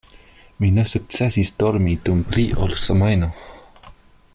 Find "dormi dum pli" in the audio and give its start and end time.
1.59-2.47